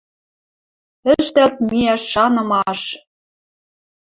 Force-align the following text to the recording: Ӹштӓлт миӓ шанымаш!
Ӹштӓлт 1.13 1.57
миӓ 1.69 1.95
шанымаш! 2.09 2.81